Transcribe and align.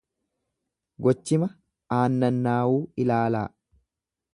"Gochima 1.09 1.51
""aannanaawuu"" 2.01 2.85
ilaalaa." 3.05 3.49